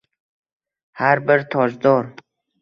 Har 1.01 1.21
bir 1.27 1.45
tojdor 1.57 2.11